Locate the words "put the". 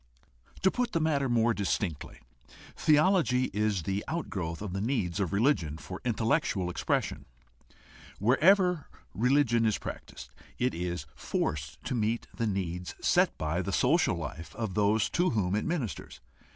0.71-0.99